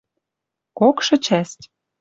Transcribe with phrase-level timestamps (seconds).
[0.79, 1.61] КОКШЫ ЧАСТЬ